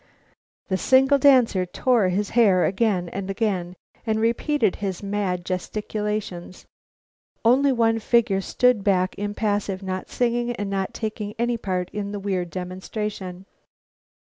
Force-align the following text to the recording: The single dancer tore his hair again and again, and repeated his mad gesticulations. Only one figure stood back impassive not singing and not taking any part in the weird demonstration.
The 0.69 0.77
single 0.77 1.19
dancer 1.19 1.63
tore 1.63 2.09
his 2.09 2.31
hair 2.31 2.65
again 2.65 3.07
and 3.09 3.29
again, 3.29 3.75
and 4.03 4.19
repeated 4.19 4.77
his 4.77 5.03
mad 5.03 5.45
gesticulations. 5.45 6.65
Only 7.45 7.71
one 7.71 7.99
figure 7.99 8.41
stood 8.41 8.83
back 8.83 9.13
impassive 9.19 9.83
not 9.83 10.09
singing 10.09 10.53
and 10.55 10.71
not 10.71 10.95
taking 10.95 11.35
any 11.37 11.55
part 11.55 11.91
in 11.91 12.13
the 12.13 12.19
weird 12.19 12.49
demonstration. 12.49 13.45